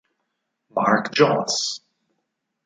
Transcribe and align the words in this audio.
Mark 0.73 1.13
Jones 1.13 1.85